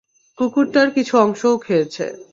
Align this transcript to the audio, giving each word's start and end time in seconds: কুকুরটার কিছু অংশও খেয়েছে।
কুকুরটার 0.37 0.87
কিছু 0.95 1.13
অংশও 1.17 1.53
খেয়েছে। 1.57 2.05